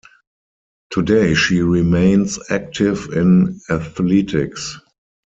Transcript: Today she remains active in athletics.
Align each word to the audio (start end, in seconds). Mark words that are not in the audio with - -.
Today 0.89 1.35
she 1.35 1.61
remains 1.61 2.39
active 2.49 3.13
in 3.13 3.61
athletics. 3.69 4.79